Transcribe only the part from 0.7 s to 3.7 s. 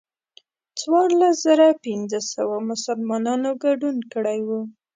څوارلس زره پنځه سوه مسلمانانو